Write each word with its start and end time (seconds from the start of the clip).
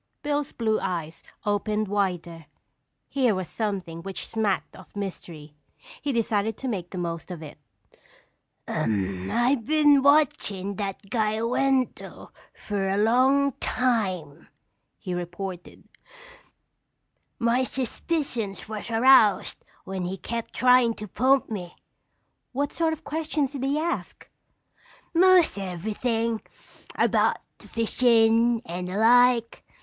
Bill's 0.23 0.51
blue 0.51 0.79
eyes 0.81 1.21
opened 1.45 1.87
wider. 1.87 2.47
Here 3.07 3.35
was 3.35 3.47
something 3.47 4.01
which 4.01 4.27
smacked 4.27 4.75
of 4.75 4.95
mystery. 4.95 5.53
He 6.01 6.11
decided 6.11 6.57
to 6.57 6.67
make 6.67 6.89
the 6.89 6.97
most 6.97 7.29
of 7.29 7.43
it. 7.43 7.59
"I 8.67 9.61
been 9.63 10.01
watchin' 10.01 10.77
that 10.77 11.11
guy 11.11 11.39
Wendell 11.43 12.33
fer 12.55 12.89
a 12.89 12.97
long 12.97 13.51
time," 13.59 14.47
he 14.97 15.13
reported. 15.13 15.87
"My 17.37 17.63
suspicions 17.63 18.67
was 18.67 18.89
aroused 18.89 19.63
when 19.83 20.05
he 20.05 20.17
kept 20.17 20.55
trying' 20.55 20.95
to 20.95 21.07
pump 21.07 21.47
me." 21.51 21.75
"What 22.53 22.73
sort 22.73 22.91
of 22.93 23.03
questions 23.03 23.51
did 23.51 23.63
he 23.63 23.77
ask?" 23.77 24.27
"Most 25.13 25.59
everything. 25.59 26.41
About 26.95 27.37
the 27.59 27.67
fishin' 27.67 28.63
and 28.65 28.87
the 28.87 28.97
like. 28.97 29.63